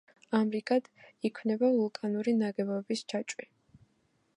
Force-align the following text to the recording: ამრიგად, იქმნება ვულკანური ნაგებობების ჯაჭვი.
ამრიგად, 0.37 0.87
იქმნება 1.29 1.71
ვულკანური 1.77 2.37
ნაგებობების 2.41 3.09
ჯაჭვი. 3.15 3.51